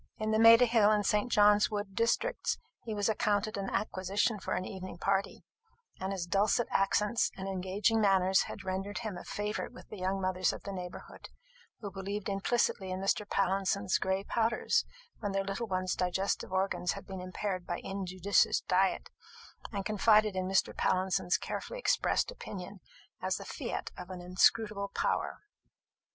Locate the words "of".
10.53-10.63, 23.95-24.09